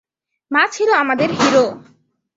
[0.51, 1.65] মা ছিল আমাদের হিরো।